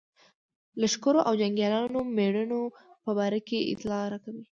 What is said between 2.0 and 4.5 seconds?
مېړنو په باره کې اطلاع راکوي.